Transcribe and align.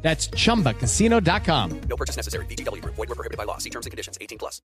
That's 0.00 0.30
chumbacasino.com. 0.30 1.80
No 1.88 1.96
purchase 1.96 2.16
necessary. 2.16 2.46
BGW. 2.46 2.82
Void 2.84 2.96
were 2.96 3.14
prohibited 3.14 3.36
by 3.36 3.44
law. 3.44 3.58
See 3.58 3.70
terms 3.70 3.84
and 3.84 3.90
conditions. 3.90 4.16
18 4.20 4.38
plus. 4.38 4.62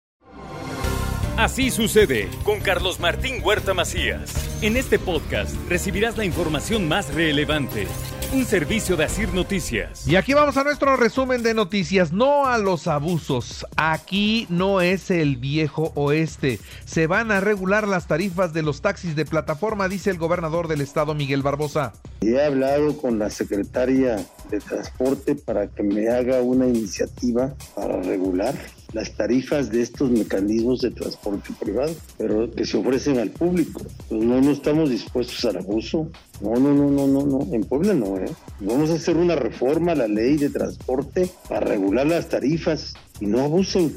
Así 1.36 1.70
sucede 1.70 2.28
con 2.44 2.60
Carlos 2.60 3.00
Martín 3.00 3.40
Huerta 3.42 3.72
Macías. 3.72 4.30
En 4.60 4.76
este 4.76 4.98
podcast 4.98 5.54
recibirás 5.70 6.18
la 6.18 6.26
información 6.26 6.86
más 6.86 7.14
relevante. 7.14 7.86
Un 8.32 8.44
servicio 8.44 8.96
de 8.96 9.04
Asir 9.04 9.32
Noticias. 9.32 10.06
Y 10.06 10.16
aquí 10.16 10.34
vamos 10.34 10.56
a 10.58 10.64
nuestro 10.64 10.96
resumen 10.96 11.42
de 11.42 11.54
noticias. 11.54 12.12
No 12.12 12.46
a 12.46 12.58
los 12.58 12.86
abusos. 12.88 13.64
Aquí 13.76 14.46
no 14.50 14.82
es 14.82 15.10
el 15.10 15.36
viejo 15.36 15.92
oeste. 15.94 16.60
Se 16.84 17.06
van 17.06 17.32
a 17.32 17.40
regular 17.40 17.88
las 17.88 18.06
tarifas 18.06 18.52
de 18.52 18.62
los 18.62 18.82
taxis 18.82 19.16
de 19.16 19.24
plataforma, 19.24 19.88
dice 19.88 20.10
el 20.10 20.18
gobernador 20.18 20.68
del 20.68 20.82
estado, 20.82 21.14
Miguel 21.14 21.42
Barbosa. 21.42 21.94
He 22.22 22.40
hablado 22.40 22.96
con 22.98 23.18
la 23.18 23.30
secretaria 23.30 24.16
de 24.50 24.60
Transporte 24.60 25.34
para 25.34 25.68
que 25.68 25.82
me 25.82 26.08
haga 26.08 26.42
una 26.42 26.66
iniciativa 26.66 27.54
para 27.74 28.02
regular 28.02 28.54
las 28.92 29.16
tarifas 29.16 29.70
de 29.70 29.82
estos 29.82 30.10
mecanismos 30.10 30.80
de 30.80 30.90
transporte 30.90 31.50
privado, 31.58 31.94
pero 32.18 32.50
que 32.50 32.64
se 32.64 32.76
ofrecen 32.76 33.18
al 33.18 33.30
público. 33.30 33.80
Pues 34.08 34.22
no, 34.22 34.40
no 34.40 34.50
estamos 34.50 34.90
dispuestos 34.90 35.44
al 35.44 35.58
abuso. 35.58 36.10
No, 36.40 36.54
no, 36.56 36.74
no, 36.74 36.90
no, 36.90 37.06
no, 37.06 37.24
no. 37.24 37.54
En 37.54 37.62
Puebla 37.64 37.94
no, 37.94 38.18
¿eh? 38.18 38.30
Vamos 38.60 38.90
a 38.90 38.94
hacer 38.94 39.16
una 39.16 39.36
reforma 39.36 39.92
a 39.92 39.96
la 39.96 40.08
ley 40.08 40.36
de 40.36 40.50
transporte 40.50 41.30
para 41.48 41.60
regular 41.60 42.06
las 42.06 42.28
tarifas 42.28 42.94
y 43.20 43.26
no 43.26 43.40
abusen. 43.40 43.96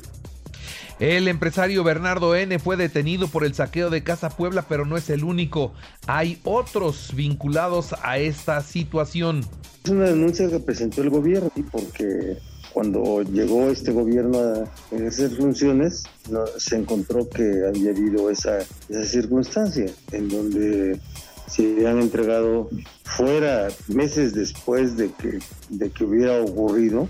El 1.03 1.27
empresario 1.27 1.83
Bernardo 1.83 2.33
N. 2.33 2.57
fue 2.59 2.77
detenido 2.77 3.27
por 3.27 3.43
el 3.43 3.53
saqueo 3.53 3.89
de 3.89 4.05
Casa 4.05 4.29
Puebla, 4.29 4.65
pero 4.69 4.85
no 4.85 4.95
es 4.95 5.09
el 5.09 5.25
único. 5.25 5.73
Hay 6.07 6.39
otros 6.45 7.11
vinculados 7.13 7.93
a 8.03 8.19
esta 8.19 8.61
situación. 8.61 9.41
Es 9.83 9.91
una 9.91 10.05
denuncia 10.05 10.49
que 10.49 10.59
presentó 10.59 11.01
el 11.01 11.09
gobierno, 11.09 11.51
porque 11.73 12.37
cuando 12.71 13.21
llegó 13.21 13.69
este 13.69 13.91
gobierno 13.91 14.39
a 14.39 14.95
ejercer 14.95 15.31
funciones, 15.31 16.03
no, 16.31 16.45
se 16.57 16.77
encontró 16.77 17.29
que 17.29 17.51
había 17.67 17.91
habido 17.91 18.29
esa, 18.29 18.59
esa 18.87 19.03
circunstancia 19.03 19.87
en 20.13 20.29
donde 20.29 21.01
se 21.47 21.63
habían 21.63 21.99
entregado 21.99 22.69
fuera 23.03 23.67
meses 23.89 24.33
después 24.33 24.95
de 24.95 25.11
que, 25.11 25.39
de 25.67 25.89
que 25.89 26.03
hubiera 26.05 26.41
ocurrido, 26.41 27.09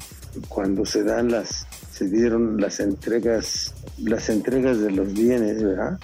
cuando 0.50 0.86
se 0.86 1.04
dan 1.04 1.32
las, 1.32 1.68
se 1.92 2.10
dieron 2.10 2.60
las 2.60 2.80
entregas, 2.80 3.74
las 3.98 4.30
entregas 4.30 4.80
de 4.80 4.92
los 4.92 5.14
bienes, 5.14 5.64
¿verdad? 5.64 6.00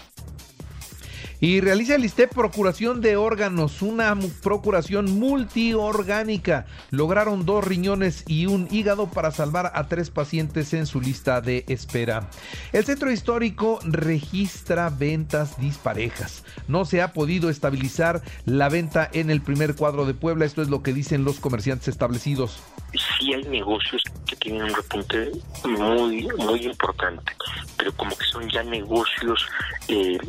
Y 1.41 1.61
realiza 1.61 1.95
el 1.95 2.03
ISTEP 2.03 2.33
procuración 2.33 2.99
de 2.99 3.15
órganos, 3.15 3.81
una 3.81 4.13
procuración 4.43 5.19
multiorgánica. 5.19 6.65
Lograron 6.91 7.45
dos 7.45 7.63
riñones 7.63 8.25
y 8.27 8.45
un 8.47 8.67
hígado 8.71 9.09
para 9.09 9.31
salvar 9.31 9.71
a 9.73 9.87
tres 9.87 10.09
pacientes 10.09 10.73
en 10.73 10.85
su 10.85 10.99
lista 10.99 11.39
de 11.39 11.63
espera. 11.69 12.29
El 12.73 12.83
centro 12.83 13.09
histórico 13.09 13.79
registra 13.83 14.89
ventas 14.89 15.57
disparejas. 15.61 16.43
No 16.67 16.83
se 16.83 17.01
ha 17.01 17.13
podido 17.13 17.49
estabilizar 17.49 18.21
la 18.43 18.67
venta 18.67 19.09
en 19.13 19.29
el 19.29 19.41
primer 19.41 19.75
cuadro 19.75 20.05
de 20.05 20.13
Puebla. 20.13 20.43
Esto 20.43 20.61
es 20.61 20.67
lo 20.67 20.83
que 20.83 20.91
dicen 20.91 21.23
los 21.23 21.39
comerciantes 21.39 21.87
establecidos. 21.87 22.61
sí 22.91 23.33
hay 23.33 23.43
negocios 23.45 24.03
que 24.25 24.35
tienen 24.35 24.63
un 24.63 24.73
repunte 24.73 25.31
muy 25.63 26.27
muy 26.37 26.65
importante, 26.65 27.31
pero 27.79 27.93
como 27.93 28.15
que 28.15 28.25
son 28.25 28.47
ya 28.49 28.61
negocios 28.61 29.47
eh, 29.87 30.19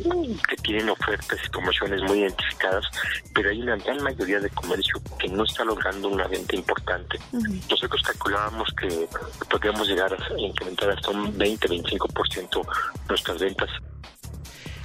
que 0.47 0.55
tienen 0.63 0.89
ofertas 0.89 1.37
y 1.45 1.49
promociones 1.49 2.01
muy 2.03 2.19
identificadas, 2.19 2.85
pero 3.35 3.49
hay 3.49 3.61
una 3.61 3.75
gran 3.75 4.01
mayoría 4.01 4.39
de 4.39 4.49
comercio 4.51 5.01
que 5.19 5.27
no 5.27 5.43
está 5.43 5.65
logrando 5.65 6.07
una 6.07 6.27
venta 6.27 6.55
importante. 6.55 7.19
Nosotros 7.69 8.01
calculábamos 8.03 8.69
que 8.79 9.07
podríamos 9.49 9.85
llegar 9.85 10.13
a 10.13 10.39
incrementar 10.39 10.91
hasta 10.91 11.09
un 11.11 11.37
20-25% 11.37 12.65
nuestras 13.09 13.39
ventas 13.39 13.69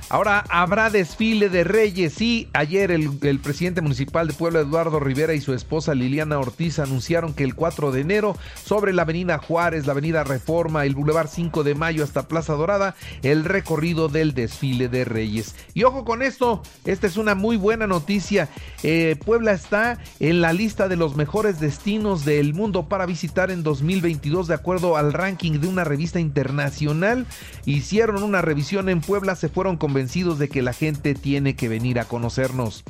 Ahora 0.09 0.45
habrá 0.51 0.89
desfile 0.89 1.49
de 1.49 1.65
reyes. 1.65 2.15
Sí, 2.15 2.49
ayer 2.53 2.93
el, 2.93 3.11
presidente 3.41 3.81
municipal 3.81 4.29
de 4.29 4.35
Puebla, 4.35 4.61
Eduardo 4.61 5.01
Rivera, 5.01 5.35
y 5.35 5.41
su 5.41 5.53
esposa 5.53 5.97
Liliana 5.97 6.39
Ortiz 6.39 6.79
anunciaron 6.79 7.35
que 7.35 7.43
el 7.43 7.57
4 7.57 7.91
de 7.91 8.03
enero, 8.03 8.37
sobre 8.63 8.93
la 8.93 9.03
avenida 9.03 9.39
Juárez, 9.39 9.85
la 9.85 9.93
avenida 9.93 10.23
Reforma, 10.23 10.85
el 10.85 10.95
Boulevard 10.95 11.29
5 11.29 11.65
de 11.65 11.75
Mayo 11.75 12.05
hasta 12.05 12.29
Plaza 12.29 12.53
Dorada, 12.53 12.95
el 13.23 13.45
recorrido 13.45 14.09
del 14.09 14.33
desfile 14.33 14.89
de 14.89 15.05
reyes. 15.05 15.57
Y 15.75 15.83
ojo 15.83 16.05
con 16.05 16.23
esto, 16.23 16.63
esta 16.85 17.09
es 17.09 17.17
una 17.17 17.35
muy 17.35 17.57
buena 17.57 17.89
noticia. 17.89 18.49
Eh, 18.85 19.17
Puebla 19.25 19.53
está 19.53 19.99
en 20.21 20.41
la 20.41 20.53
lista 20.53 20.87
de 20.87 20.95
los 20.95 21.17
mejores 21.17 21.59
destinos 21.59 22.25
del 22.25 22.55
mundo 22.55 22.89
para 22.89 23.07
visitar 23.07 23.51
en 23.51 23.65
2022, 23.65 24.47
de 24.47 24.55
acuerdo 24.55 24.97
al 24.97 25.13
ranking 25.13 25.59
de 25.59 25.67
una 25.67 25.83
revista 25.83 26.21
internacional. 26.21 27.27
Hicieron 27.65 28.23
una 28.23 28.41
revisión 28.41 28.89
en 28.89 29.01
Puebla, 29.01 29.35
se 29.35 29.49
fueron 29.49 29.77
con 29.77 29.96
convencidos 29.97 30.39
de 30.39 30.51
que 30.51 30.61
la 30.61 30.75
gente 30.75 31.15
tiene 31.15 31.57
que 31.57 31.71
venir 31.71 31.99
a 31.99 32.05
conocernos. 32.05 32.85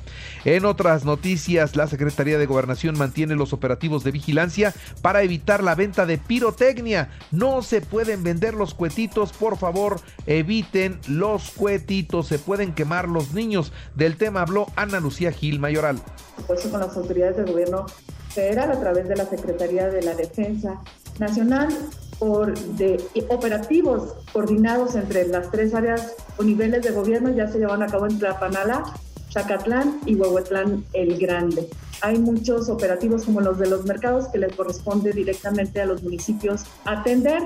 En 0.44 0.64
otras 0.64 1.04
noticias, 1.04 1.76
la 1.76 1.86
Secretaría 1.86 2.36
de 2.36 2.46
Gobernación 2.46 2.98
mantiene 2.98 3.36
los 3.36 3.52
operativos 3.52 4.02
de 4.02 4.10
vigilancia 4.10 4.74
para 5.02 5.22
evitar 5.22 5.62
la 5.62 5.76
venta 5.76 6.04
de 6.04 6.18
pirotecnia. 6.18 7.10
No 7.30 7.62
se 7.62 7.80
pueden 7.80 8.24
vender 8.24 8.54
los 8.54 8.74
cuetitos, 8.74 9.32
por 9.32 9.56
favor, 9.56 10.00
eviten 10.26 10.98
los 11.06 11.52
cuetitos, 11.52 12.26
se 12.26 12.40
pueden 12.40 12.72
quemar 12.72 13.08
los 13.08 13.32
niños. 13.32 13.72
Del 13.94 14.16
tema 14.16 14.40
habló 14.40 14.66
Ana 14.74 14.98
Lucía 14.98 15.30
Gil 15.30 15.60
Mayoral. 15.60 16.00
Con 16.48 16.80
las 16.80 16.96
autoridades 16.96 17.36
del 17.36 17.52
gobierno 17.52 17.86
federal 18.30 18.72
a 18.72 18.80
través 18.80 19.08
de 19.08 19.14
la 19.14 19.26
Secretaría 19.26 19.86
de 19.86 20.02
la 20.02 20.16
Defensa 20.16 20.82
Nacional 21.20 21.68
por 22.18 22.58
de 22.58 23.02
operativos 23.28 24.14
coordinados 24.32 24.94
entre 24.94 25.26
las 25.28 25.50
tres 25.50 25.74
áreas 25.74 26.14
o 26.38 26.42
niveles 26.42 26.82
de 26.82 26.90
gobierno 26.90 27.30
ya 27.30 27.48
se 27.48 27.58
llevan 27.58 27.82
a 27.82 27.86
cabo 27.86 28.06
en 28.06 28.18
Tlapanala, 28.18 28.84
Zacatlán 29.32 30.00
y 30.06 30.14
Huehuetlán 30.14 30.84
el 30.92 31.18
Grande. 31.18 31.68
Hay 32.02 32.18
muchos 32.18 32.68
operativos 32.68 33.24
como 33.24 33.40
los 33.40 33.58
de 33.58 33.68
los 33.68 33.84
mercados 33.84 34.28
que 34.28 34.38
les 34.38 34.54
corresponde 34.54 35.12
directamente 35.12 35.80
a 35.80 35.86
los 35.86 36.02
municipios 36.02 36.64
atender 36.84 37.42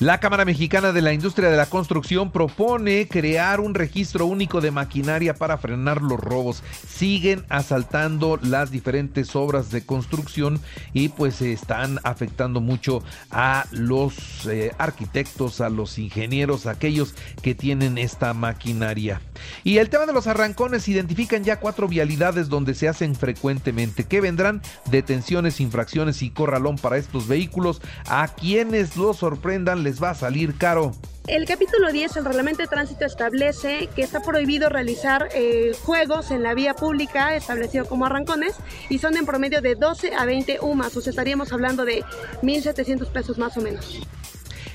la 0.00 0.18
Cámara 0.18 0.46
Mexicana 0.46 0.92
de 0.92 1.02
la 1.02 1.12
Industria 1.12 1.50
de 1.50 1.58
la 1.58 1.66
Construcción 1.66 2.30
propone 2.30 3.06
crear 3.06 3.60
un 3.60 3.74
registro 3.74 4.24
único 4.24 4.62
de 4.62 4.70
maquinaria 4.70 5.34
para 5.34 5.58
frenar 5.58 6.00
los 6.00 6.18
robos. 6.18 6.62
Siguen 6.88 7.44
asaltando 7.50 8.38
las 8.42 8.70
diferentes 8.70 9.36
obras 9.36 9.70
de 9.70 9.84
construcción 9.84 10.58
y 10.94 11.10
pues 11.10 11.34
se 11.34 11.52
están 11.52 11.98
afectando 12.02 12.62
mucho 12.62 13.02
a 13.30 13.66
los 13.72 14.46
eh, 14.46 14.72
arquitectos, 14.78 15.60
a 15.60 15.68
los 15.68 15.98
ingenieros, 15.98 16.64
a 16.64 16.70
aquellos 16.70 17.14
que 17.42 17.54
tienen 17.54 17.98
esta 17.98 18.32
maquinaria. 18.32 19.20
Y 19.64 19.78
el 19.78 19.90
tema 19.90 20.06
de 20.06 20.12
los 20.12 20.26
arrancones 20.26 20.88
identifican 20.88 21.44
ya 21.44 21.60
cuatro 21.60 21.88
vialidades 21.88 22.48
donde 22.48 22.74
se 22.74 22.88
hacen 22.88 23.14
frecuentemente. 23.14 24.04
que 24.04 24.20
vendrán? 24.20 24.62
Detenciones, 24.90 25.60
infracciones 25.60 26.22
y 26.22 26.30
corralón 26.30 26.76
para 26.76 26.96
estos 26.96 27.28
vehículos. 27.28 27.80
A 28.06 28.28
quienes 28.28 28.96
los 28.96 29.18
sorprendan 29.18 29.82
les 29.82 30.02
va 30.02 30.10
a 30.10 30.14
salir 30.14 30.56
caro. 30.56 30.92
El 31.26 31.44
capítulo 31.44 31.92
10 31.92 32.14
del 32.14 32.24
reglamento 32.24 32.62
de 32.62 32.68
tránsito 32.68 33.04
establece 33.04 33.88
que 33.94 34.02
está 34.02 34.20
prohibido 34.20 34.68
realizar 34.68 35.28
eh, 35.32 35.72
juegos 35.84 36.30
en 36.30 36.42
la 36.42 36.54
vía 36.54 36.74
pública 36.74 37.36
establecido 37.36 37.84
como 37.84 38.06
arrancones 38.06 38.56
y 38.88 38.98
son 38.98 39.16
en 39.16 39.26
promedio 39.26 39.60
de 39.60 39.76
12 39.76 40.14
a 40.14 40.24
20 40.24 40.58
UMAS, 40.60 40.96
o 40.96 41.00
sea, 41.00 41.10
estaríamos 41.10 41.52
hablando 41.52 41.84
de 41.84 42.02
1.700 42.42 43.12
pesos 43.12 43.38
más 43.38 43.56
o 43.56 43.60
menos. 43.60 44.00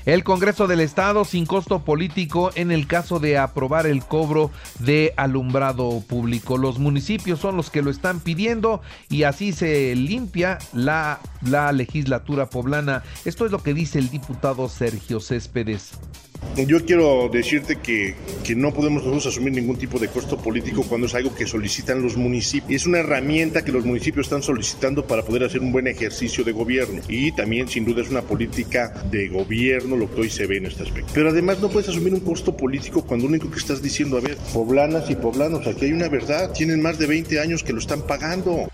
El 0.06 0.22
Congreso 0.22 0.68
del 0.68 0.78
Estado 0.78 1.24
sin 1.24 1.46
costo 1.46 1.84
político 1.84 2.52
en 2.54 2.70
el 2.70 2.86
caso 2.86 3.18
de 3.18 3.38
aprobar 3.38 3.88
el 3.88 4.04
cobro 4.04 4.52
de 4.78 5.12
alumbrado 5.16 6.00
público. 6.06 6.58
Los 6.58 6.78
municipios 6.78 7.40
son 7.40 7.56
los 7.56 7.70
que 7.70 7.82
lo 7.82 7.90
están 7.90 8.20
pidiendo 8.20 8.82
y 9.08 9.24
así 9.24 9.52
se 9.52 9.96
limpia 9.96 10.58
la, 10.72 11.18
la 11.42 11.72
legislatura 11.72 12.48
poblana. 12.48 13.02
Esto 13.24 13.46
es 13.46 13.50
lo 13.50 13.64
que 13.64 13.74
dice 13.74 13.98
el 13.98 14.08
diputado 14.08 14.68
Sergio 14.68 15.18
Céspedes. 15.18 15.98
Yo 16.56 16.84
quiero 16.84 17.28
decirte 17.32 17.76
que, 17.76 18.14
que 18.44 18.54
no 18.54 18.72
podemos 18.72 19.02
nosotros 19.02 19.26
asumir 19.26 19.52
ningún 19.52 19.76
tipo 19.76 19.98
de 19.98 20.08
costo 20.08 20.36
político 20.38 20.84
cuando 20.88 21.06
es 21.06 21.14
algo 21.14 21.34
que 21.34 21.46
solicitan 21.46 22.02
los 22.02 22.16
municipios. 22.16 22.70
Es 22.70 22.86
una 22.86 22.98
herramienta 22.98 23.64
que 23.64 23.72
los 23.72 23.84
municipios 23.84 24.26
están 24.26 24.42
solicitando 24.42 25.06
para 25.06 25.22
poder 25.22 25.44
hacer 25.44 25.60
un 25.60 25.72
buen 25.72 25.86
ejercicio 25.86 26.44
de 26.44 26.52
gobierno. 26.52 27.02
Y 27.08 27.32
también, 27.32 27.68
sin 27.68 27.84
duda, 27.84 28.02
es 28.02 28.10
una 28.10 28.22
política 28.22 29.04
de 29.10 29.28
gobierno 29.28 29.96
lo 29.96 30.12
que 30.12 30.22
hoy 30.22 30.30
se 30.30 30.46
ve 30.46 30.56
en 30.58 30.66
este 30.66 30.82
aspecto. 30.82 31.12
Pero 31.14 31.30
además 31.30 31.60
no 31.60 31.68
puedes 31.68 31.88
asumir 31.88 32.14
un 32.14 32.20
costo 32.20 32.56
político 32.56 33.04
cuando 33.04 33.26
lo 33.26 33.30
único 33.30 33.50
que 33.50 33.58
estás 33.58 33.82
diciendo, 33.82 34.16
a 34.16 34.20
ver, 34.20 34.36
poblanas 34.52 35.10
y 35.10 35.16
poblanos, 35.16 35.66
aquí 35.66 35.86
hay 35.86 35.92
una 35.92 36.08
verdad, 36.08 36.52
tienen 36.52 36.80
más 36.80 36.98
de 36.98 37.06
20 37.06 37.40
años 37.40 37.62
que 37.62 37.72
lo 37.72 37.78
están 37.78 38.06
pagando. 38.06 38.68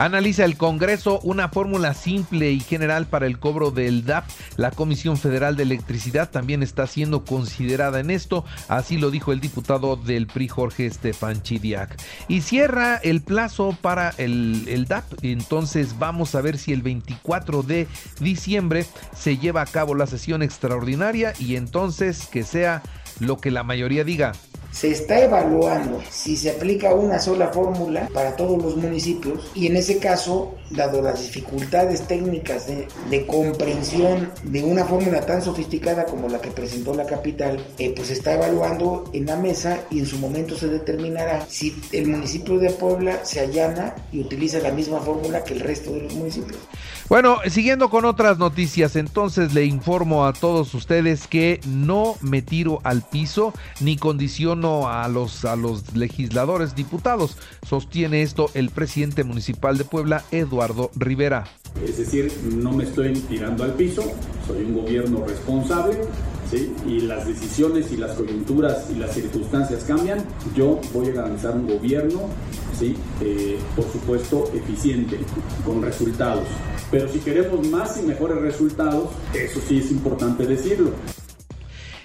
Analiza 0.00 0.46
el 0.46 0.56
Congreso 0.56 1.20
una 1.24 1.50
fórmula 1.50 1.92
simple 1.92 2.50
y 2.52 2.60
general 2.60 3.04
para 3.04 3.26
el 3.26 3.38
cobro 3.38 3.70
del 3.70 4.06
DAP. 4.06 4.24
La 4.56 4.70
Comisión 4.70 5.18
Federal 5.18 5.56
de 5.56 5.64
Electricidad 5.64 6.30
también 6.30 6.62
está 6.62 6.86
siendo 6.86 7.26
considerada 7.26 8.00
en 8.00 8.10
esto, 8.10 8.46
así 8.68 8.96
lo 8.96 9.10
dijo 9.10 9.30
el 9.30 9.40
diputado 9.40 9.96
del 9.96 10.26
PRI 10.26 10.48
Jorge 10.48 10.86
Estefan 10.86 11.42
Chidiac. 11.42 12.02
Y 12.28 12.40
cierra 12.40 12.96
el 12.96 13.20
plazo 13.20 13.76
para 13.78 14.14
el, 14.16 14.64
el 14.68 14.86
DAP, 14.86 15.04
entonces 15.20 15.98
vamos 15.98 16.34
a 16.34 16.40
ver 16.40 16.56
si 16.56 16.72
el 16.72 16.80
24 16.80 17.62
de 17.62 17.86
diciembre 18.20 18.86
se 19.14 19.36
lleva 19.36 19.60
a 19.60 19.66
cabo 19.66 19.94
la 19.94 20.06
sesión 20.06 20.42
extraordinaria 20.42 21.34
y 21.38 21.56
entonces 21.56 22.26
que 22.26 22.42
sea 22.42 22.82
lo 23.18 23.36
que 23.36 23.50
la 23.50 23.64
mayoría 23.64 24.02
diga 24.02 24.32
se 24.72 24.90
está 24.90 25.20
evaluando 25.20 26.00
si 26.10 26.36
se 26.36 26.50
aplica 26.50 26.94
una 26.94 27.18
sola 27.18 27.48
fórmula 27.48 28.08
para 28.12 28.36
todos 28.36 28.62
los 28.62 28.76
municipios 28.76 29.50
y 29.54 29.66
en 29.66 29.76
ese 29.76 29.98
caso, 29.98 30.54
dado 30.70 31.02
las 31.02 31.20
dificultades 31.20 32.06
técnicas 32.06 32.66
de, 32.66 33.26
comprensión 33.26 34.30
de 34.44 34.62
una 34.62 34.84
fórmula 34.84 35.20
tan 35.20 35.42
sofisticada 35.42 36.06
como 36.06 36.28
la 36.28 36.40
que 36.40 36.50
presentó 36.50 36.94
la 36.94 37.06
capital, 37.06 37.64
eh, 37.78 37.92
pues 37.94 38.08
se 38.08 38.14
está 38.14 38.34
evaluando 38.34 39.10
en 39.12 39.26
la 39.26 39.36
mesa 39.36 39.80
y 39.90 39.98
en 39.98 40.06
su 40.06 40.18
momento 40.18 40.56
se 40.56 40.68
determinará 40.68 41.44
si 41.48 41.76
el 41.92 42.06
municipio 42.06 42.58
de 42.58 42.70
Puebla 42.70 43.24
se 43.24 43.40
allana 43.40 43.94
y 44.12 44.20
utiliza 44.20 44.58
la 44.60 44.70
misma 44.70 45.00
fórmula 45.00 45.44
que 45.44 45.54
el 45.54 45.60
resto 45.60 45.92
de 45.92 46.02
los 46.02 46.14
municipios. 46.14 46.58
Bueno, 47.08 47.38
siguiendo 47.48 47.90
con 47.90 48.04
otras 48.04 48.38
noticias, 48.38 48.94
entonces 48.94 49.52
le 49.52 49.64
informo 49.64 50.26
a 50.26 50.32
todos 50.32 50.72
ustedes 50.74 51.26
que 51.26 51.60
no 51.66 52.14
me 52.20 52.40
tiro 52.40 52.80
al 52.84 53.02
piso 53.02 53.52
ni 53.80 53.96
condiciono 53.96 54.59
a 54.64 55.08
los, 55.08 55.44
a 55.44 55.56
los 55.56 55.96
legisladores 55.96 56.74
diputados. 56.74 57.36
Sostiene 57.66 58.22
esto 58.22 58.50
el 58.54 58.70
presidente 58.70 59.24
municipal 59.24 59.78
de 59.78 59.84
Puebla, 59.84 60.24
Eduardo 60.30 60.90
Rivera. 60.96 61.46
Es 61.84 61.98
decir, 61.98 62.32
no 62.44 62.72
me 62.72 62.84
estoy 62.84 63.12
tirando 63.12 63.64
al 63.64 63.74
piso, 63.74 64.02
soy 64.46 64.64
un 64.64 64.74
gobierno 64.74 65.24
responsable, 65.26 65.98
y 66.86 67.00
las 67.00 67.26
decisiones 67.26 67.92
y 67.92 67.96
las 67.96 68.16
coyunturas 68.16 68.88
y 68.90 68.98
las 68.98 69.14
circunstancias 69.14 69.84
cambian, 69.84 70.24
yo 70.56 70.80
voy 70.92 71.08
a 71.08 71.12
garantizar 71.12 71.54
un 71.54 71.68
gobierno, 71.68 72.22
¿sí? 72.78 72.96
Eh, 73.20 73.58
por 73.76 73.84
supuesto, 73.92 74.50
eficiente, 74.52 75.18
con 75.64 75.80
resultados. 75.82 76.44
Pero 76.90 77.08
si 77.08 77.20
queremos 77.20 77.66
más 77.68 77.98
y 77.98 78.02
mejores 78.02 78.38
resultados, 78.38 79.10
eso 79.32 79.60
sí 79.68 79.78
es 79.78 79.92
importante 79.92 80.44
decirlo 80.44 80.90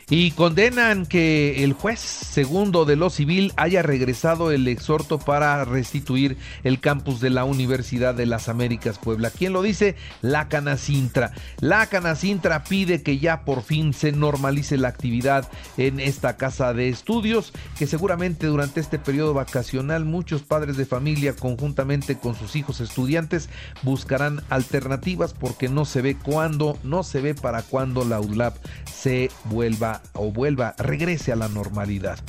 y 0.10 0.32
condenan 0.32 1.06
que 1.06 1.64
el 1.64 1.74
juez 1.74 2.00
segundo 2.00 2.86
de 2.86 2.96
lo 2.96 3.10
civil 3.10 3.54
haya 3.58 3.82
regresado 3.82 4.52
el 4.52 4.68
exhorto 4.68 5.18
para 5.18 5.66
restituir 5.66 6.38
el 6.64 6.80
campus 6.80 7.20
de 7.22 7.32
la 7.32 7.44
Universidad 7.44 8.14
de 8.14 8.28
las 8.28 8.48
Américas 8.48 9.00
Puebla. 9.00 9.32
¿Quién 9.32 9.54
lo 9.54 9.64
dice? 9.64 9.96
La 10.22 10.48
Canacintra. 10.48 11.32
La 11.60 11.88
Canacintra 11.88 12.64
pide 12.64 13.02
que 13.02 13.18
ya 13.18 13.46
por 13.46 13.64
fin 13.64 13.94
se 13.94 14.12
normalice 14.12 14.78
la 14.78 14.90
actividad 14.90 15.50
en 15.78 16.00
esta 16.00 16.38
casa 16.38 16.74
de 16.74 16.90
estudios, 16.90 17.52
que 17.80 17.88
seguramente 17.88 18.46
durante 18.46 18.80
este 18.80 19.00
periodo 19.00 19.34
vacacional 19.34 20.06
muchos 20.06 20.44
padres 20.44 20.78
de 20.78 20.86
familia 20.86 21.36
conjuntamente 21.36 22.18
con 22.18 22.36
sus 22.36 22.56
hijos 22.56 22.80
estudiantes 22.80 23.50
buscarán 23.82 24.44
alternativas 24.50 25.34
porque 25.34 25.68
no 25.68 25.86
se 25.86 26.02
ve 26.02 26.16
cuándo, 26.16 26.78
no 26.84 27.04
se 27.04 27.22
ve 27.22 27.34
para 27.34 27.64
cuándo 27.64 28.06
la 28.06 28.20
UDLAP 28.20 28.56
se 28.86 29.32
vuelva 29.46 29.95
o 30.14 30.32
vuelva, 30.32 30.76
regrese 30.78 31.32
a 31.32 31.36
la 31.36 31.48
normalidad. 31.48 32.20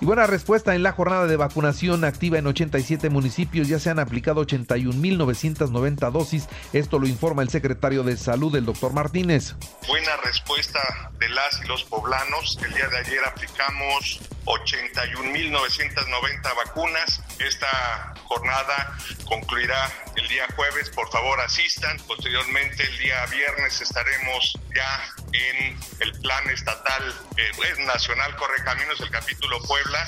Y 0.00 0.04
buena 0.04 0.26
respuesta 0.26 0.74
en 0.74 0.82
la 0.82 0.92
jornada 0.92 1.26
de 1.26 1.36
vacunación 1.36 2.04
activa 2.04 2.38
en 2.38 2.46
87 2.46 3.08
municipios. 3.08 3.66
Ya 3.66 3.78
se 3.78 3.88
han 3.88 3.98
aplicado 3.98 4.46
81.990 4.46 6.10
dosis. 6.10 6.48
Esto 6.74 6.98
lo 6.98 7.06
informa 7.06 7.40
el 7.42 7.48
secretario 7.48 8.02
de 8.02 8.18
Salud, 8.18 8.54
el 8.56 8.66
doctor 8.66 8.92
Martínez. 8.92 9.54
Buena 9.88 10.16
respuesta 10.18 10.80
de 11.18 11.30
las 11.30 11.62
y 11.64 11.68
los 11.68 11.84
poblanos. 11.84 12.58
El 12.62 12.74
día 12.74 12.88
de 12.88 12.98
ayer 12.98 13.24
aplicamos 13.24 14.20
81.990 14.44 16.56
vacunas. 16.56 17.22
Esta 17.38 18.12
jornada 18.24 18.98
concluirá 19.24 19.90
el 20.16 20.28
día 20.28 20.44
jueves. 20.56 20.90
Por 20.90 21.10
favor, 21.10 21.40
asistan. 21.40 21.96
Posteriormente, 22.06 22.82
el 22.82 22.98
día 22.98 23.24
viernes 23.26 23.80
estaremos 23.80 24.58
ya 24.74 25.00
en 25.36 25.76
el 26.00 26.12
plan 26.20 26.48
estatal, 26.50 27.02
eh, 27.36 27.84
nacional 27.86 28.34
Correcaminos, 28.36 29.00
el 29.00 29.10
capítulo 29.10 29.60
Puebla. 29.62 30.06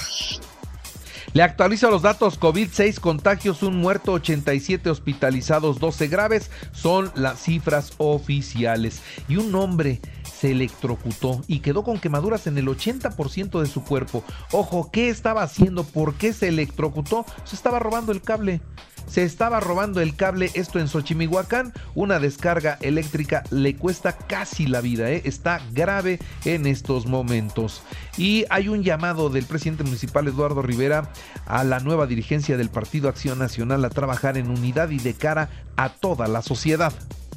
Le 1.34 1.42
actualizo 1.42 1.90
los 1.90 2.02
datos 2.02 2.38
COVID, 2.38 2.68
6 2.72 3.00
contagios, 3.00 3.62
un 3.62 3.76
muerto, 3.76 4.12
87 4.12 4.88
hospitalizados, 4.88 5.78
12 5.78 6.08
graves, 6.08 6.50
son 6.72 7.12
las 7.14 7.40
cifras 7.40 7.92
oficiales. 7.98 9.02
Y 9.28 9.36
un 9.36 9.54
hombre 9.54 10.00
se 10.24 10.52
electrocutó 10.52 11.42
y 11.46 11.60
quedó 11.60 11.84
con 11.84 12.00
quemaduras 12.00 12.46
en 12.46 12.56
el 12.56 12.66
80% 12.66 13.60
de 13.60 13.66
su 13.66 13.84
cuerpo. 13.84 14.24
Ojo, 14.52 14.90
¿qué 14.90 15.10
estaba 15.10 15.42
haciendo? 15.42 15.84
¿Por 15.84 16.14
qué 16.14 16.32
se 16.32 16.48
electrocutó? 16.48 17.26
Se 17.44 17.56
estaba 17.56 17.78
robando 17.78 18.12
el 18.12 18.22
cable. 18.22 18.60
Se 19.08 19.22
estaba 19.22 19.60
robando 19.60 20.00
el 20.00 20.14
cable, 20.14 20.50
esto 20.54 20.78
en 20.78 20.88
Xochimihuacán, 20.88 21.72
una 21.94 22.18
descarga 22.18 22.78
eléctrica 22.80 23.42
le 23.50 23.74
cuesta 23.74 24.12
casi 24.16 24.66
la 24.66 24.80
vida, 24.80 25.10
¿eh? 25.10 25.22
está 25.24 25.60
grave 25.72 26.18
en 26.44 26.66
estos 26.66 27.06
momentos. 27.06 27.82
Y 28.16 28.44
hay 28.50 28.68
un 28.68 28.82
llamado 28.82 29.30
del 29.30 29.46
presidente 29.46 29.84
municipal 29.84 30.28
Eduardo 30.28 30.62
Rivera 30.62 31.10
a 31.46 31.64
la 31.64 31.80
nueva 31.80 32.06
dirigencia 32.06 32.56
del 32.56 32.68
Partido 32.68 33.08
Acción 33.08 33.38
Nacional 33.38 33.84
a 33.84 33.90
trabajar 33.90 34.36
en 34.36 34.50
unidad 34.50 34.90
y 34.90 34.98
de 34.98 35.14
cara 35.14 35.48
a 35.76 35.88
toda 35.88 36.28
la 36.28 36.42
sociedad 36.42 36.92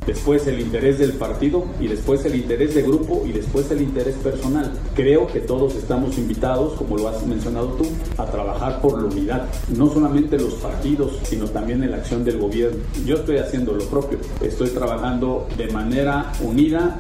después 0.06 0.48
el 0.48 0.60
interés 0.60 1.00
del 1.00 1.14
partido 1.14 1.66
y 1.80 1.88
después 1.88 2.26
el 2.26 2.36
interés 2.36 2.76
de 2.76 2.82
grupo 2.82 3.24
y 3.26 3.32
después 3.32 3.70
el 3.72 3.82
interés 3.82 4.16
personal. 4.16 4.72
Creo 4.96 5.28
que 5.28 5.40
todos 5.40 5.76
estamos 5.76 6.18
invitados, 6.18 6.74
como 6.74 6.98
lo 6.98 7.08
has 7.08 7.26
mencionado 7.26 7.70
tú, 7.74 7.86
a 8.18 8.26
trabajar 8.26 8.82
por 8.82 9.00
la 9.00 9.08
unidad, 9.08 9.48
no 9.76 9.88
solamente 9.88 10.38
los 10.38 10.56
partidos, 10.56 11.20
sino 11.24 11.48
también 11.48 11.84
en 11.84 11.92
la 11.92 11.98
acción 11.98 12.24
del 12.24 12.40
gobierno. 12.40 12.80
Yo 13.06 13.16
estoy 13.16 13.38
haciendo 13.38 13.74
lo 13.74 13.86
propio, 13.86 14.20
estoy 14.42 14.70
trabajando 14.70 15.48
de 15.58 15.72
manera 15.72 16.32
unida 16.42 16.98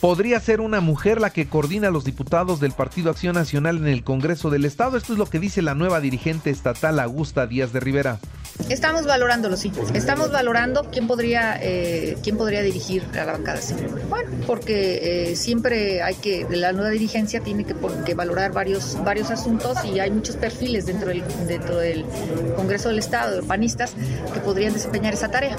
podría 0.00 0.38
ser 0.40 0.60
una 0.60 0.80
mujer 0.80 1.20
la 1.20 1.30
que 1.30 1.48
coordina 1.48 1.88
a 1.88 1.90
los 1.90 2.04
diputados 2.04 2.60
del 2.60 2.72
Partido 2.72 3.10
Acción 3.10 3.34
Nacional 3.34 3.78
en 3.78 3.88
el 3.88 4.04
Congreso 4.04 4.50
del 4.50 4.64
Estado. 4.64 4.96
Esto 4.96 5.14
es 5.14 5.18
lo 5.18 5.26
que 5.26 5.40
dice 5.40 5.62
la 5.62 5.74
nueva 5.74 6.00
dirigente 6.00 6.50
estatal 6.50 7.00
Augusta 7.00 7.46
Díaz 7.46 7.72
de 7.72 7.80
Rivera. 7.80 8.20
Estamos 8.68 9.06
valorándolo, 9.06 9.56
sí. 9.56 9.70
Estamos 9.94 10.32
valorando 10.32 10.88
quién 10.90 11.06
podría, 11.06 11.56
eh, 11.60 12.16
quién 12.22 12.36
podría 12.36 12.62
dirigir 12.62 13.04
a 13.14 13.24
la 13.24 13.32
bancada. 13.32 13.60
Bueno, 14.08 14.30
porque 14.46 15.30
eh, 15.30 15.36
siempre 15.36 16.02
hay 16.02 16.14
que, 16.16 16.46
la 16.50 16.72
nueva 16.72 16.90
dirigencia 16.90 17.40
tiene 17.40 17.64
que, 17.64 17.74
que, 18.04 18.14
valorar 18.14 18.52
varios, 18.52 19.02
varios 19.04 19.30
asuntos 19.30 19.78
y 19.84 20.00
hay 20.00 20.10
muchos 20.10 20.36
perfiles 20.36 20.86
dentro 20.86 21.08
del, 21.08 21.22
dentro 21.46 21.78
del 21.78 22.04
Congreso 22.56 22.88
del 22.88 22.98
Estado, 22.98 23.40
de 23.40 23.42
panistas, 23.46 23.94
que 24.34 24.40
podrían 24.40 24.72
desempeñar 24.72 25.14
esa 25.14 25.30
tarea. 25.30 25.56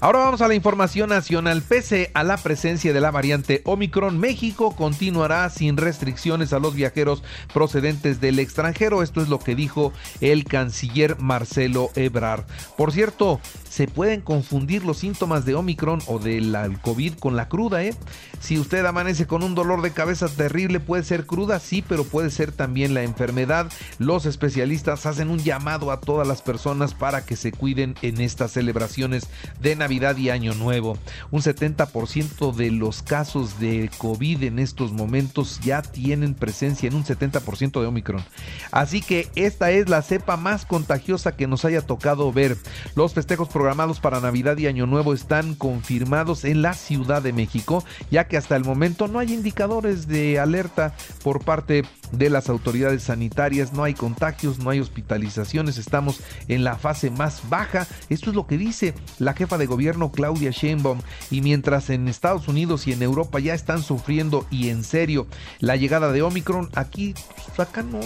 Ahora 0.00 0.18
vamos 0.18 0.40
a 0.40 0.48
la 0.48 0.54
información 0.54 1.08
nacional. 1.08 1.62
Pese 1.62 2.10
a 2.14 2.24
la 2.24 2.36
presencia 2.36 2.92
de 2.92 3.00
la 3.00 3.10
variante 3.10 3.62
Omicron, 3.64 4.18
México 4.18 4.74
continuará 4.76 5.48
sin 5.50 5.76
restricciones 5.76 6.52
a 6.52 6.58
los 6.58 6.74
viajeros 6.74 7.22
procedentes 7.52 8.20
del 8.20 8.38
extranjero. 8.38 9.02
Esto 9.02 9.22
es 9.22 9.28
lo 9.28 9.38
que 9.38 9.54
dijo 9.54 9.92
el 10.20 10.44
canciller 10.44 11.18
Marcelo 11.20 11.90
Ebrard. 11.94 12.44
Por 12.76 12.92
cierto, 12.92 13.40
se 13.68 13.86
pueden 13.86 14.20
confundir 14.20 14.84
los 14.84 14.98
síntomas 14.98 15.44
de 15.44 15.54
Omicron 15.54 16.00
o 16.06 16.18
del 16.18 16.54
COVID 16.82 17.14
con 17.14 17.36
la 17.36 17.48
cruda, 17.48 17.82
¿eh? 17.82 17.94
Si 18.40 18.58
usted 18.58 18.84
amanece 18.84 19.26
con 19.26 19.42
un 19.42 19.54
dolor 19.54 19.80
de 19.80 19.92
cabeza 19.92 20.28
terrible, 20.28 20.80
puede 20.80 21.02
ser 21.02 21.24
cruda, 21.24 21.58
sí, 21.60 21.82
pero 21.86 22.04
puede 22.04 22.30
ser 22.30 22.52
también 22.52 22.92
la 22.94 23.02
enfermedad. 23.02 23.72
Los 23.98 24.26
especialistas 24.26 25.06
hacen 25.06 25.30
un 25.30 25.38
llamado 25.38 25.90
a 25.90 26.00
todas 26.00 26.28
las 26.28 26.42
personas 26.42 26.92
para 26.94 27.24
que 27.24 27.36
se 27.36 27.52
cuiden 27.52 27.94
en 28.02 28.20
estas 28.20 28.52
celebraciones 28.52 29.28
de 29.60 29.76
Navidad 29.76 29.83
Navidad 29.84 30.16
y 30.16 30.30
Año 30.30 30.54
Nuevo. 30.54 30.96
Un 31.30 31.42
70% 31.42 32.54
de 32.54 32.70
los 32.70 33.02
casos 33.02 33.60
de 33.60 33.90
COVID 33.98 34.44
en 34.44 34.58
estos 34.58 34.92
momentos 34.92 35.60
ya 35.60 35.82
tienen 35.82 36.32
presencia 36.32 36.88
en 36.88 36.94
un 36.94 37.04
70% 37.04 37.82
de 37.82 37.86
Omicron. 37.86 38.24
Así 38.70 39.02
que 39.02 39.28
esta 39.34 39.70
es 39.72 39.90
la 39.90 40.00
cepa 40.00 40.38
más 40.38 40.64
contagiosa 40.64 41.36
que 41.36 41.46
nos 41.46 41.66
haya 41.66 41.82
tocado 41.82 42.32
ver. 42.32 42.56
Los 42.94 43.12
festejos 43.12 43.50
programados 43.50 44.00
para 44.00 44.20
Navidad 44.20 44.56
y 44.56 44.68
Año 44.68 44.86
Nuevo 44.86 45.12
están 45.12 45.54
confirmados 45.54 46.46
en 46.46 46.62
la 46.62 46.72
Ciudad 46.72 47.20
de 47.20 47.34
México, 47.34 47.84
ya 48.10 48.26
que 48.26 48.38
hasta 48.38 48.56
el 48.56 48.64
momento 48.64 49.06
no 49.06 49.18
hay 49.18 49.34
indicadores 49.34 50.08
de 50.08 50.38
alerta 50.38 50.94
por 51.22 51.44
parte 51.44 51.84
de 52.12 52.30
las 52.30 52.48
autoridades 52.48 53.04
sanitarias, 53.04 53.72
no 53.72 53.84
hay 53.84 53.94
contagios, 53.94 54.58
no 54.58 54.70
hay 54.70 54.80
hospitalizaciones, 54.80 55.78
estamos 55.78 56.20
en 56.48 56.64
la 56.64 56.76
fase 56.76 57.10
más 57.10 57.48
baja. 57.48 57.86
Esto 58.08 58.30
es 58.30 58.36
lo 58.36 58.46
que 58.46 58.58
dice 58.58 58.94
la 59.18 59.34
jefa 59.34 59.58
de 59.58 59.66
gobierno 59.66 60.12
Claudia 60.12 60.50
Sheinbaum 60.50 61.00
y 61.30 61.40
mientras 61.40 61.90
en 61.90 62.08
Estados 62.08 62.48
Unidos 62.48 62.86
y 62.86 62.92
en 62.92 63.02
Europa 63.02 63.38
ya 63.38 63.54
están 63.54 63.82
sufriendo 63.82 64.46
y 64.50 64.68
en 64.68 64.84
serio 64.84 65.26
la 65.60 65.76
llegada 65.76 66.12
de 66.12 66.22
Omicron, 66.22 66.70
aquí 66.74 67.14
pues, 67.46 67.68
acá 67.68 67.82
no, 67.82 68.00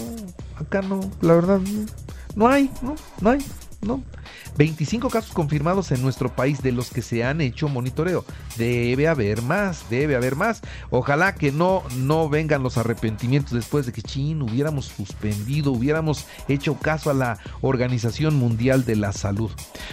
acá 0.57 0.83
no, 0.83 1.01
la 1.21 1.35
verdad 1.35 1.61
no, 1.61 1.87
no 2.37 2.49
hay, 2.49 2.71
no, 2.83 2.95
no 3.21 3.31
hay, 3.31 3.39
no. 3.83 4.03
25 4.57 5.11
casos 5.11 5.33
confirmados 5.33 5.93
en 5.93 6.03
nuestro 6.03 6.35
país 6.35 6.63
de 6.63 6.73
los 6.73 6.91
que 6.91 7.03
se 7.03 7.25
han 7.25 7.41
hecho 7.41 7.69
monitoreo. 7.69 8.25
Debe 8.57 9.09
haber 9.09 9.43
más, 9.43 9.89
debe 9.91 10.17
haber 10.17 10.37
más. 10.37 10.63
Ojalá 10.91 11.35
que 11.35 11.53
no, 11.53 11.83
no 11.97 12.29
vengan 12.29 12.63
los 12.63 12.79
arrepentimientos 12.79 13.53
después 13.53 13.87
de 13.87 13.93
que 13.93 14.03
Chin 14.03 14.43
hubiéramos 14.43 14.87
suspendido, 14.87 15.73
hubiéramos 15.73 16.27
hecho 16.49 16.75
caso 16.79 17.11
a 17.11 17.15
la 17.15 17.39
Organización 17.61 18.37
Mundial 18.37 18.85
de 18.85 18.97
la 18.97 19.13
Salud. 19.13 19.51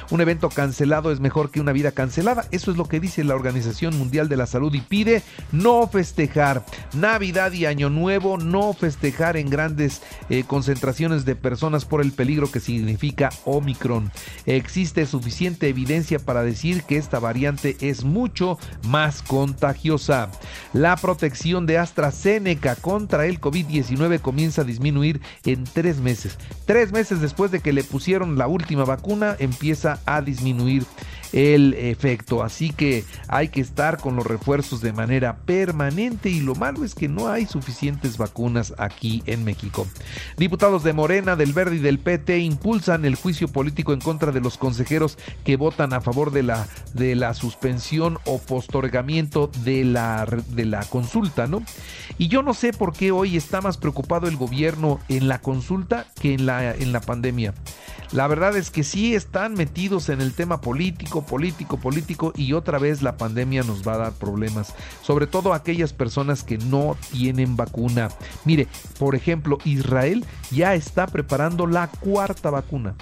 Un 0.10 0.22
evento 0.22 0.50
cancelado 0.50 1.12
es 1.12 1.20
mejor 1.20 1.52
que 1.52 1.62
una 1.62 1.72
vida 1.72 1.92
cancelada. 1.92 2.48
Eso 2.52 2.72
es 2.72 2.78
lo 2.78 2.86
que 2.86 3.00
dice 3.00 3.24
la 3.24 3.36
Organización 3.36 3.98
Mundial 3.98 4.30
de 4.30 4.38
la 4.38 4.46
Salud 4.46 4.74
y 4.74 4.82
pide 4.82 5.24
no 5.52 5.88
festejar 5.88 6.66
Navidad 6.94 7.52
y 7.52 7.66
Año 7.66 7.90
Nuevo, 7.90 8.38
no 8.38 8.74
festejar 8.74 9.38
en 9.38 9.50
grandes 9.50 10.02
eh, 10.30 10.44
concentraciones 10.46 11.26
de 11.26 11.36
personas 11.36 11.86
por 11.86 12.02
el 12.02 12.12
peligro 12.12 12.52
que 12.52 12.60
significa 12.60 13.30
Omicron 13.46 14.12
existe 14.46 15.06
suficiente 15.06 15.68
evidencia 15.68 16.20
para 16.20 16.44
decir 16.44 16.84
que 16.84 16.98
esta 16.98 17.20
variante 17.20 17.78
es 17.82 18.04
mucho 18.04 18.58
más 18.88 19.22
contagiosa. 19.22 20.32
La 20.74 20.96
protección 20.98 21.66
de 21.66 21.78
AstraZeneca 21.78 22.76
contra 22.76 23.26
el 23.26 23.40
COVID-19 23.40 24.20
comienza 24.22 24.62
a 24.62 24.66
disminuir 24.66 25.22
en 25.46 25.64
tres 25.64 26.00
meses. 26.00 26.38
Tres 26.66 26.92
meses 26.92 27.22
después 27.22 27.52
de 27.52 27.60
que 27.60 27.74
le 27.74 27.84
pusieron 27.84 28.38
la 28.38 28.48
última 28.48 28.86
vacuna, 28.86 29.36
empieza 29.40 30.00
a 30.06 30.22
disminuir 30.22 30.86
el 31.36 31.74
efecto. 31.74 32.42
Así 32.42 32.72
que 32.72 33.04
hay 33.28 33.50
que 33.50 33.62
estar 33.62 33.98
con 33.98 34.16
los 34.16 34.26
refuerzos 34.26 34.82
de 34.82 34.94
manera 34.94 35.36
permanente 35.46 36.30
y 36.30 36.40
lo 36.40 36.56
malo 36.56 36.84
es 36.84 36.96
que 36.96 37.10
no 37.10 37.28
hay 37.28 37.46
suficientes 37.46 38.18
vacunas 38.18 38.74
aquí 38.78 39.22
en 39.26 39.44
México. 39.44 39.86
Diputados 40.38 40.84
de 40.84 40.94
Morena, 40.94 41.36
del 41.36 41.52
Verde 41.52 41.76
y 41.76 41.80
del 41.80 42.00
PT 42.00 42.40
impulsan 42.40 43.04
el 43.04 43.16
juicio 43.16 43.50
político 43.50 43.92
en 43.92 44.00
contra 44.00 44.32
de 44.32 44.40
los 44.40 44.58
consejeros 44.58 45.18
que 45.44 45.58
votan 45.58 45.94
a 45.94 46.02
favor 46.02 46.32
de 46.32 46.44
la, 46.44 46.68
de 46.94 47.16
la 47.16 47.34
suspensión 47.34 48.18
o 48.26 48.40
postorgamiento 48.40 49.52
de 49.66 49.84
la, 49.84 50.26
de 50.50 50.66
la 50.66 50.86
consulta, 50.86 51.48
¿no? 51.48 51.62
Y 52.18 52.30
yo 52.30 52.44
no 52.44 52.54
sé 52.54 52.72
por 52.72 52.94
qué 52.94 53.12
hoy 53.12 53.36
está 53.36 53.60
más 53.60 53.78
preocupado 53.78 54.30
el 54.30 54.38
gobierno 54.38 55.00
en 55.10 55.28
la 55.28 55.40
consulta 55.40 56.08
que 56.22 56.34
en 56.34 56.46
la, 56.46 56.74
en 56.74 56.94
la 56.94 57.02
pandemia. 57.02 57.54
La 58.16 58.28
verdad 58.28 58.56
es 58.56 58.72
que 58.72 58.86
sí 58.86 59.14
están 59.14 59.56
metidos 59.56 60.08
en 60.08 60.22
el 60.22 60.32
tema 60.32 60.62
político, 60.62 61.26
político, 61.26 61.76
político 61.76 62.32
y 62.34 62.54
otra 62.54 62.80
vez 62.80 63.02
la 63.02 63.18
pandemia 63.18 63.64
nos 63.64 63.86
va 63.86 63.96
a 63.96 63.98
dar 63.98 64.14
problemas, 64.14 64.74
sobre 65.02 65.28
todo 65.28 65.52
aquellas 65.52 65.92
personas 65.92 66.42
que 66.42 66.58
no 66.58 66.96
tienen 67.12 67.58
vacuna. 67.58 68.08
Mire, 68.46 68.70
por 69.00 69.16
ejemplo, 69.16 69.58
Israel 69.66 70.24
ya 70.50 70.76
está 70.76 71.08
preparando 71.08 71.68
la 71.68 71.88
cuarta 71.90 72.50
vacuna. 72.52 72.96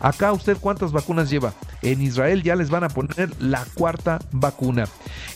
Acá 0.00 0.32
usted 0.32 0.56
cuántas 0.60 0.92
vacunas 0.92 1.30
lleva. 1.30 1.54
En 1.82 2.02
Israel 2.02 2.42
ya 2.42 2.56
les 2.56 2.70
van 2.70 2.84
a 2.84 2.88
poner 2.88 3.30
la 3.40 3.64
cuarta 3.74 4.18
vacuna. 4.32 4.84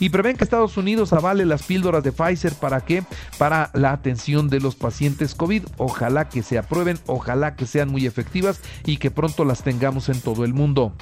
Y 0.00 0.10
prevén 0.10 0.36
que 0.36 0.44
Estados 0.44 0.76
Unidos 0.76 1.12
avale 1.12 1.44
las 1.44 1.62
píldoras 1.62 2.02
de 2.02 2.12
Pfizer 2.12 2.54
para 2.54 2.80
qué? 2.80 3.02
Para 3.38 3.70
la 3.74 3.92
atención 3.92 4.48
de 4.48 4.60
los 4.60 4.74
pacientes 4.74 5.34
COVID. 5.34 5.64
Ojalá 5.76 6.28
que 6.28 6.42
se 6.42 6.58
aprueben, 6.58 6.98
ojalá 7.06 7.54
que 7.54 7.66
sean 7.66 7.90
muy 7.90 8.06
efectivas 8.06 8.60
y 8.84 8.96
que 8.98 9.10
pronto 9.10 9.44
las 9.44 9.62
tengamos 9.62 10.08
en 10.08 10.20
todo 10.20 10.44
el 10.44 10.54
mundo. 10.54 10.92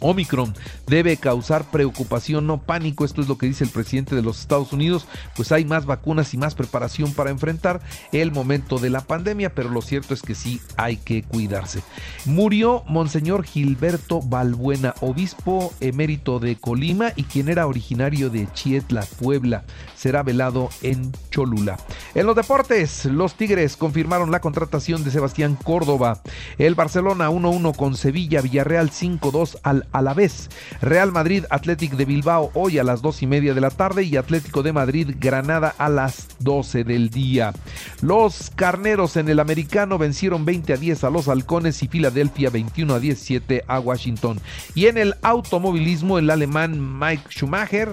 Omicron 0.00 0.54
debe 0.86 1.16
causar 1.16 1.70
preocupación, 1.70 2.46
no 2.46 2.62
pánico. 2.62 3.04
Esto 3.04 3.20
es 3.20 3.28
lo 3.28 3.38
que 3.38 3.46
dice 3.46 3.64
el 3.64 3.70
presidente 3.70 4.14
de 4.14 4.22
los 4.22 4.40
Estados 4.40 4.72
Unidos. 4.72 5.06
Pues 5.36 5.52
hay 5.52 5.64
más 5.64 5.86
vacunas 5.86 6.34
y 6.34 6.38
más 6.38 6.54
preparación 6.54 7.12
para 7.12 7.30
enfrentar 7.30 7.80
el 8.12 8.32
momento 8.32 8.78
de 8.78 8.90
la 8.90 9.00
pandemia, 9.00 9.54
pero 9.54 9.70
lo 9.70 9.82
cierto 9.82 10.14
es 10.14 10.22
que 10.22 10.34
sí 10.34 10.60
hay 10.76 10.96
que 10.96 11.22
cuidarse. 11.22 11.82
Murió 12.24 12.84
Monseñor 12.86 13.44
Gilberto 13.44 14.20
Balbuena, 14.22 14.94
obispo 15.00 15.72
emérito 15.80 16.38
de 16.38 16.56
Colima 16.56 17.12
y 17.16 17.24
quien 17.24 17.48
era 17.48 17.66
originario 17.66 18.30
de 18.30 18.48
Chietla, 18.52 19.04
Puebla. 19.20 19.64
Será 19.96 20.22
velado 20.22 20.70
en 20.82 21.12
Cholula. 21.30 21.76
En 22.14 22.26
los 22.26 22.36
deportes, 22.36 23.04
los 23.04 23.34
Tigres 23.34 23.76
confirmaron 23.76 24.30
la 24.30 24.40
contratación 24.40 25.02
de 25.02 25.10
Sebastián 25.10 25.56
Córdoba. 25.62 26.22
El 26.58 26.74
Barcelona 26.74 27.30
1-1 27.30 27.74
con 27.74 27.96
Sevilla, 27.96 28.40
Villarreal 28.40 28.90
5-2 28.90 29.58
al 29.62 29.87
a 29.92 30.02
la 30.02 30.14
vez. 30.14 30.48
Real 30.80 31.12
Madrid 31.12 31.44
Athletic 31.50 31.92
de 31.92 32.04
Bilbao 32.04 32.50
hoy 32.54 32.78
a 32.78 32.84
las 32.84 33.02
dos 33.02 33.22
y 33.22 33.26
media 33.26 33.54
de 33.54 33.60
la 33.60 33.70
tarde 33.70 34.04
y 34.04 34.16
Atlético 34.16 34.62
de 34.62 34.72
Madrid 34.72 35.14
Granada 35.18 35.74
a 35.78 35.88
las 35.88 36.28
12 36.40 36.84
del 36.84 37.10
día. 37.10 37.52
Los 38.00 38.50
carneros 38.54 39.16
en 39.16 39.28
el 39.28 39.40
americano 39.40 39.98
vencieron 39.98 40.44
20 40.44 40.72
a 40.72 40.76
10 40.76 41.04
a 41.04 41.10
los 41.10 41.28
halcones 41.28 41.82
y 41.82 41.88
Filadelfia 41.88 42.50
21 42.50 42.94
a 42.94 43.00
17 43.00 43.64
a 43.66 43.80
Washington. 43.80 44.40
Y 44.74 44.86
en 44.86 44.98
el 44.98 45.14
automovilismo 45.22 46.18
el 46.18 46.30
alemán 46.30 46.98
Mike 46.98 47.24
Schumacher 47.30 47.92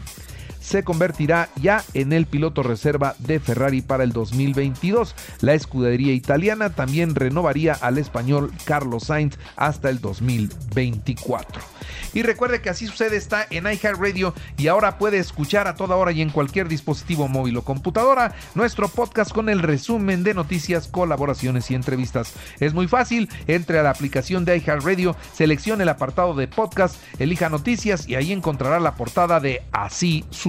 se 0.65 0.84
convertirá 0.84 1.50
ya 1.62 1.84
en 1.93 2.12
el 2.12 2.25
piloto 2.25 2.63
reserva 2.63 3.15
de 3.19 3.39
Ferrari 3.39 3.81
para 3.81 4.03
el 4.03 4.12
2022. 4.13 5.15
La 5.41 5.53
escudería 5.53 6.13
italiana 6.13 6.72
también 6.72 7.13
renovaría 7.13 7.74
al 7.74 8.00
español 8.00 8.51
Carlos 8.65 9.03
Sainz 9.03 9.38
hasta 9.55 9.91
el 9.91 10.01
2024. 10.01 11.62
Y 12.13 12.24
recuerde 12.24 12.62
que 12.62 12.69
así 12.69 12.88
sucede 12.88 13.17
está 13.17 13.45
en 13.50 13.65
iHeartRadio 13.65 14.34
y 14.57 14.67
ahora 14.67 14.98
puede 14.98 15.19
escuchar 15.19 15.67
a 15.67 15.75
toda 15.75 15.98
hora 15.98 16.12
y 16.12 16.22
en 16.22 16.31
cualquier 16.31 16.67
dispositivo 16.67 17.27
móvil 17.27 17.57
o 17.57 17.62
computadora 17.63 18.34
nuestro 18.55 18.88
podcast 18.88 19.31
con 19.31 19.50
el 19.50 19.60
resumen 19.60 20.24
de 20.24 20.34
noticias, 20.34 20.88
colaboraciones 20.88 21.69
y 21.69 21.75
entrevistas. 21.75 22.34
Es 22.60 22.74
muy 22.74 22.88
fácil, 22.88 23.29
entre 23.45 23.77
a 23.77 23.84
la 23.84 23.91
aplicación 23.91 24.45
de 24.45 24.57
iHeartRadio, 24.57 25.15
seleccione 25.34 25.84
el 25.84 25.89
apartado 25.89 26.34
de 26.34 26.48
podcast, 26.48 26.95
elija 27.19 27.50
noticias 27.50 28.07
y 28.07 28.15
ahí 28.15 28.31
encontrará 28.31 28.79
la 28.79 28.95
portada 28.95 29.39
de 29.39 29.62
Así 29.72 30.25